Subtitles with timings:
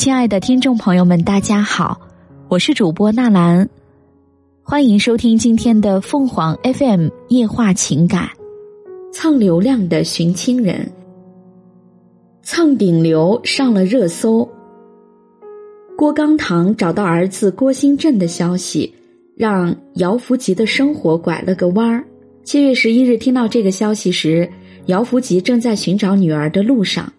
[0.00, 2.00] 亲爱的听众朋友们，大家好，
[2.48, 3.68] 我是主播纳兰，
[4.62, 8.30] 欢迎收听今天的凤凰 FM 夜话情感。
[9.12, 10.90] 蹭流量的寻亲人，
[12.42, 14.48] 蹭顶流上了热搜。
[15.98, 18.94] 郭刚堂找到儿子郭新振的消息，
[19.36, 22.02] 让姚福吉的生活拐了个弯儿。
[22.42, 24.50] 七月十一日听到这个消息时，
[24.86, 27.12] 姚福吉正在寻找女儿的路上。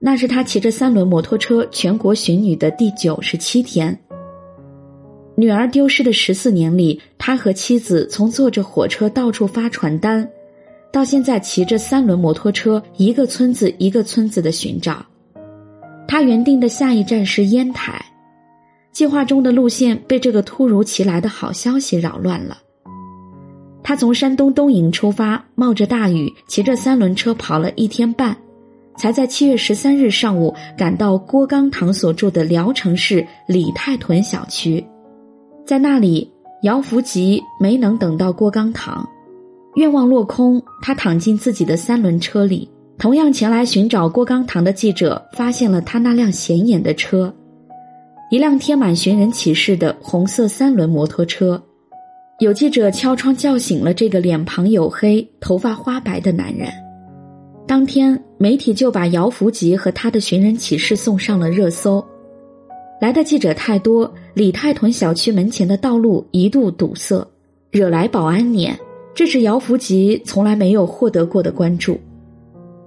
[0.00, 3.98] 那是他骑着三轮摩托车全国寻女的第九十七天。
[5.34, 10.28] 女儿丢失的十四年里，他和妻子从坐着火车到处发传单，
[10.92, 15.04] 到现在骑着三轮摩托车一个村子一个村子的寻找。
[16.06, 18.04] 他原定的下一站是烟台，
[18.92, 22.58] 计划中的路线被这个突如其来的好消息扰乱了。
[23.82, 28.36] 他从山东东营出发，冒着大雨，骑着三轮车跑了一天半。
[28.98, 34.84] 才在七月十三日上午赶到郭刚堂所住的聊城市李太屯小区，
[35.64, 36.28] 在那里，
[36.62, 39.08] 姚福吉没能等到郭刚堂，
[39.76, 42.68] 愿望落空，他躺进自己的三轮车里。
[42.98, 47.32] 同样前来寻找郭刚堂的记者发现了他那辆显眼的车，
[48.28, 51.62] 一辆贴满寻人启事的红色三轮摩托车。
[52.40, 56.68] 有记者敲窗叫醒了这个脸庞黝黑、头发花白的男人。
[57.68, 62.02] 当天，媒体就把姚福吉和他的寻人启事送上了热搜。
[62.98, 67.28] 来的记者太多，李太屯小区门前的道路一度堵塞，
[67.70, 68.74] 惹来保安撵。
[69.14, 72.00] 这是姚福吉从来没有获得过的关注。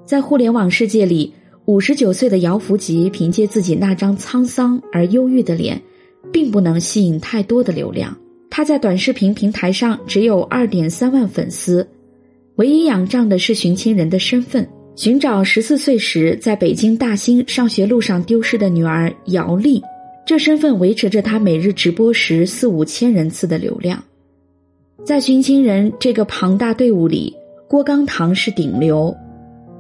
[0.04, 1.32] 在互联网世界里，
[1.66, 5.80] 五十九岁的姚福吉凭借自己那张沧桑而忧郁的脸，
[6.34, 8.18] 并不能吸引太多的流量。
[8.50, 11.88] 他在短视频平台上只有二点三万粉丝。
[12.58, 19.82] 唯一仰仗的是寻亲人的身份，寻找十四岁时在北京大兴上学路上丢失的女儿姚丽。
[20.26, 24.04] 这身份维持着他每日直播时四五千人次的流量。
[25.04, 27.36] 在寻亲人这个庞大队伍里，
[27.68, 29.16] 郭刚堂是顶流。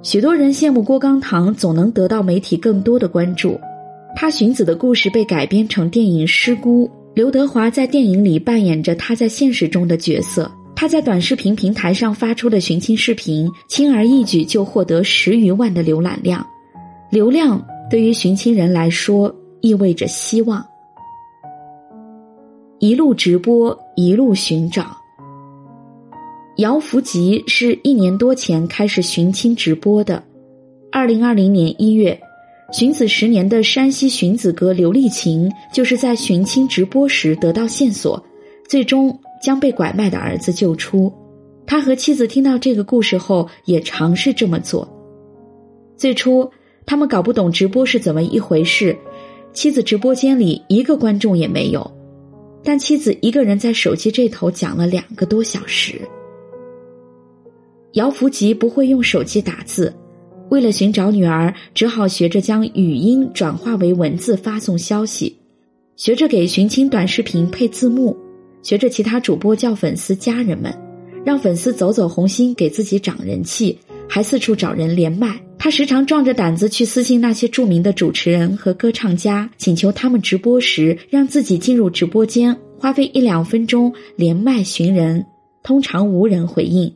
[0.01, 3.59] 许多人羡慕郭刚堂总能得到媒体更多的关注。
[4.16, 10.51] 他寻子的故事被改编成电影《失孤》，刘德华在电影里扮演着他在现实中的角色。
[10.81, 16.44] 他在短视频平台上发出的寻亲视频，轻而易举就获得十余万的浏览量。
[17.12, 19.31] 流量对于寻亲人来说
[19.62, 20.66] 意味着希望。
[22.80, 24.97] 一路直播，一路寻找。
[26.58, 30.24] 姚福吉是一年多前开始寻亲直播的。
[30.92, 32.19] 二零二零年一月，
[32.74, 38.19] 寻子十年的山西寻子哥刘丽琴，就是在寻亲直播时得到线索，
[38.68, 39.16] 最终。
[39.41, 41.12] 将被拐卖的儿子救出，
[41.66, 44.88] 他和妻子听到这个故事后也尝试这么做。
[45.97, 46.50] 最初，
[46.85, 48.97] 他们搞不懂直播是怎么一回事，
[49.53, 51.91] 妻子直播间里一个观众也没有，
[52.63, 56.01] 但妻子一个人在手机这头讲了两个多小时。
[57.94, 59.94] 姚福吉不会用手机打字，
[60.50, 65.38] 为了寻找女儿，只好学着将语音转化为文字发送消息，
[65.97, 68.16] 学着给寻亲短视频配字幕。
[68.63, 70.73] 学着其他主播叫粉丝家人们，
[71.25, 73.77] 让粉丝走走红心，给自己涨人气，
[74.07, 75.39] 还四处找人连麦。
[75.57, 85.23] 他时常壮着胆子去私信那些著名的主持人和歌唱家，请求他们直播时让自己进入直播间，花费一两分钟连麦寻人。
[85.63, 86.91] 通常无人回应，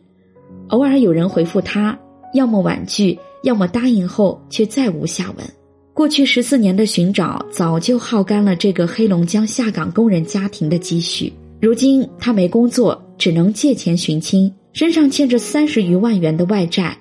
[0.69, 1.99] 偶尔有人回复他，
[2.33, 5.45] 要么婉拒，要么答应后却再无下文。
[5.93, 11.31] 过去十四年的寻找，早就耗干了这个黑龙江下岗工人家庭的积蓄。
[11.61, 16.97] 如今他没工作，只能借钱寻亲，身上欠着三十余万元的外债。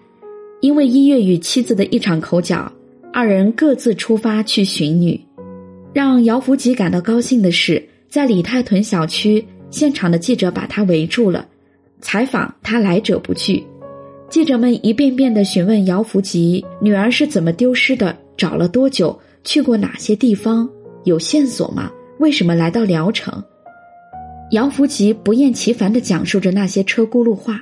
[0.61, 2.73] 因为一月与妻子的一场口角，
[3.13, 5.21] 二人各自出发去寻女。
[5.93, 11.47] 让姚福吉感到高兴的是，在李太屯小区现场的记者把他围住了，
[12.01, 13.63] 采访他来者不拒。
[14.31, 20.69] 记者们一遍遍的询问姚福吉女儿是怎么丢失的，找了多久，去过哪些地方，
[21.05, 21.91] 有线索吗？
[22.19, 23.43] 为什么来到聊城？
[24.55, 27.61] 姚福吉不厌其烦地讲述着那些车轱辘话。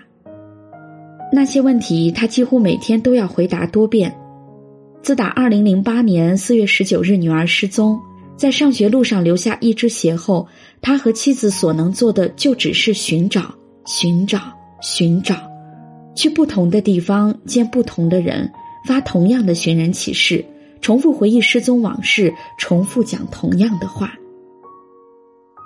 [1.32, 4.14] 那些问题，他几乎每天都要回答多遍。
[5.02, 7.98] 自打二零零八年四月十九日女儿失踪，
[8.36, 10.46] 在上学路上留下一只鞋后，
[10.82, 13.54] 他和妻子所能做的就只是寻找、
[13.86, 14.38] 寻找、
[14.82, 15.34] 寻找，
[16.14, 18.52] 去不同的地方见不同的人，
[18.86, 20.44] 发同样的寻人启事，
[20.82, 24.12] 重复回忆失踪往事，重复讲同样的话。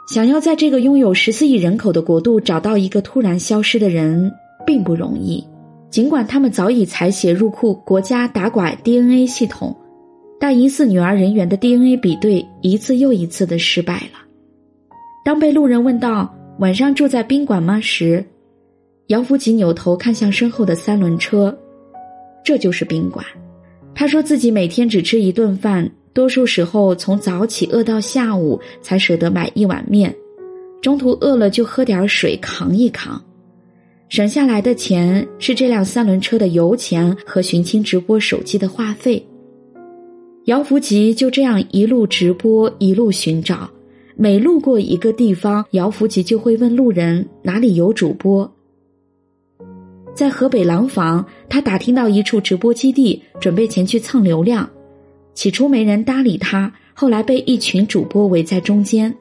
[0.07, 4.33] 想要在这个拥有十四亿人口的国度找到一个突然消失的人，
[4.65, 5.45] 并不容易。
[5.91, 9.75] 尽管他们早已采写入库国家打拐 DNA 系统，
[10.39, 14.21] 但疑似女儿人员的 DNA 比对一次又一次的失败了。
[15.25, 18.25] 当被路人问到晚上住在宾馆吗时，
[19.09, 21.57] 姚福吉扭头看向身后的三轮车，
[22.45, 23.25] 这就是宾馆。
[23.95, 30.17] 他说自己每天只吃一顿饭，多数时候从早起饿到下午才舍得买一碗面，
[30.81, 33.23] 中途饿了就喝点水扛一扛，
[34.09, 39.23] 省下来的钱是这辆三轮车的油钱和寻亲直播手机的话费。
[40.47, 43.69] 姚福吉就这样一路直播，一路寻找，
[44.17, 48.51] 每路过一个地方，姚福吉就会问路人哪里有主播。
[50.15, 54.67] 在河北廊坊，他打听到一处直播基地，准备前去蹭流量。
[55.37, 59.15] 起初没人搭理他，后来被一群主播围在中间。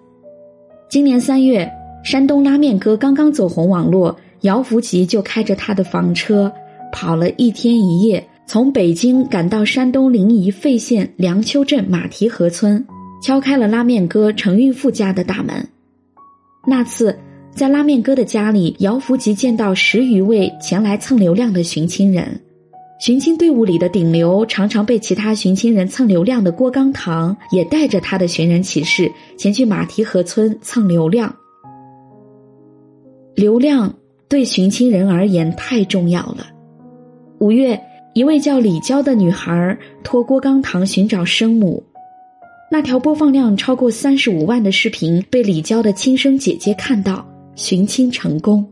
[0.90, 1.70] 今年三月，
[2.04, 6.52] 山东拉面哥刚刚走红网络，姚福吉就开着他的房车，
[6.92, 12.84] 跑了一天一夜，从北京赶到山东临沂费县梁丘镇马蹄河村，
[13.22, 15.68] 敲开了拉面哥程运富家的大门。
[16.66, 17.16] 那次。
[17.56, 22.42] 在拉面哥的家里，姚福吉见到十余位前来蹭流量的寻亲人。
[22.98, 31.36] 寻亲队伍里的顶流，常常被其他寻亲人蹭流量的郭刚堂，也带着他的寻人启事前去马蹄河村蹭流量。
[33.36, 33.94] 流量
[34.30, 36.48] 对寻亲人而言太重要了。
[37.40, 37.80] 五月，
[38.14, 41.84] 一位叫李娇的女孩托郭刚堂寻找生母，
[42.72, 47.26] 那条播放量超过三十五万的视频被李娇的亲生姐姐看到。
[47.56, 48.66] 寻亲成功，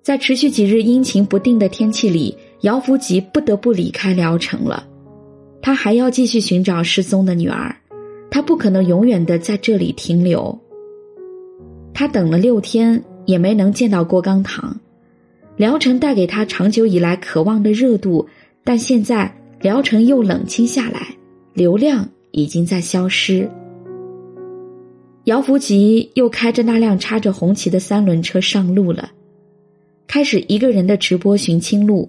[0.00, 2.32] 在持续几日阴晴不定的天气里，
[2.62, 4.86] 姚福吉不得不离开聊城了。
[5.60, 7.76] 他还要继续寻找失踪的女儿，
[8.30, 10.58] 他不可能永远的在这里停留。
[11.92, 14.78] 他等了六天，也没能见到郭刚堂。
[15.56, 18.28] 聊城带给他长久以来渴望的热度，
[18.62, 21.08] 但现在聊城又冷清下来，
[21.52, 23.50] 流量已经在消失。
[25.24, 29.10] 姚福吉又开着那辆插着红旗的三轮车上路了，
[30.06, 32.08] 开始一个人的直播寻亲路，